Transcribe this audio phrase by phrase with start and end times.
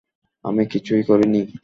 [0.45, 1.41] আমি কিছুই করিনি।